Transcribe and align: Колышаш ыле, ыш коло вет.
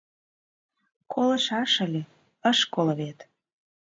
Колышаш 1.13 1.73
ыле, 1.85 2.01
ыш 2.51 2.59
коло 2.73 2.93
вет. 2.99 3.19